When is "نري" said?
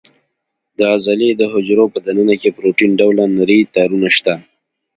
3.37-3.59